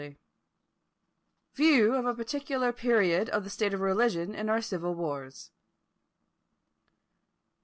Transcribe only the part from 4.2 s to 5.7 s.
IN OUR CIVIL WARS.